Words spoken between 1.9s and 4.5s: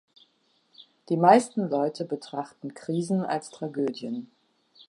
betrachten Krisen als Tragödien.